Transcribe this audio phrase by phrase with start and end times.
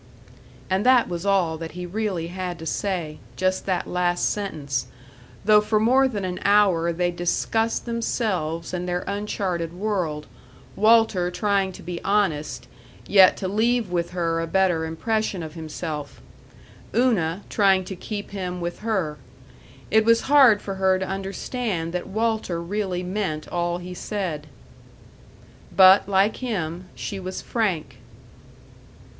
[0.67, 4.87] And that was all that he really had to say, just that last sentence,
[5.45, 10.25] though for more than an hour they discussed themselves and their uncharted world,
[10.75, 12.65] Walter trying to be honest,
[13.05, 16.19] yet to leave with her a better impression of himself;
[16.95, 19.19] Una trying to keep him with her.
[19.91, 24.47] It was hard for her to understand that Walter really meant all he said.
[25.75, 27.97] But, like him, she was frank.